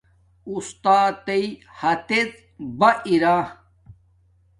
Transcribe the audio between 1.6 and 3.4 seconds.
ھاتس باہ ارا